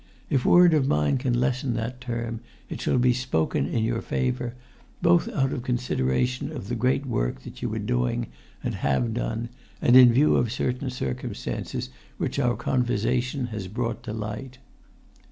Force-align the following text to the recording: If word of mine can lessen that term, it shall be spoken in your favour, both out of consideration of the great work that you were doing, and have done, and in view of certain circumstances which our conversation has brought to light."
If 0.31 0.45
word 0.45 0.73
of 0.73 0.87
mine 0.87 1.19
can 1.19 1.39
lessen 1.39 1.75
that 1.75 2.01
term, 2.01 2.39
it 2.69 2.81
shall 2.81 2.97
be 2.97 3.13
spoken 3.13 3.67
in 3.67 3.83
your 3.83 4.01
favour, 4.01 4.55
both 5.03 5.29
out 5.29 5.53
of 5.53 5.61
consideration 5.61 6.51
of 6.51 6.69
the 6.69 6.73
great 6.75 7.05
work 7.05 7.41
that 7.43 7.61
you 7.61 7.69
were 7.69 7.77
doing, 7.77 8.25
and 8.63 8.73
have 8.73 9.13
done, 9.13 9.49
and 9.79 9.95
in 9.95 10.11
view 10.11 10.37
of 10.37 10.51
certain 10.51 10.89
circumstances 10.89 11.91
which 12.17 12.39
our 12.39 12.55
conversation 12.55 13.45
has 13.53 13.67
brought 13.67 14.01
to 14.01 14.11
light." 14.11 14.57